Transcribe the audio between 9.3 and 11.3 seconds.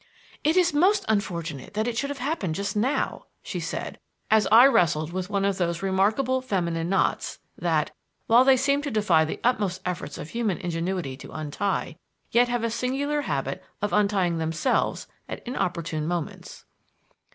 utmost efforts of human ingenuity